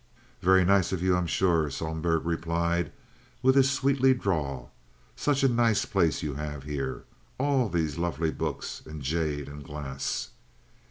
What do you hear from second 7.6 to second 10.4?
these loafly books, and jade, and glass."